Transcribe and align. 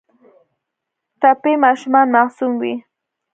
ټپي 1.21 1.53
ماشومان 1.65 2.07
معصوم 2.15 2.51
وي. 2.61 2.75